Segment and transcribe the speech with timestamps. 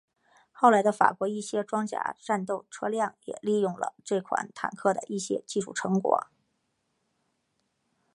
[0.51, 6.25] 后来的法国一些装甲战斗车辆也利用了这款坦克的一些技术成果。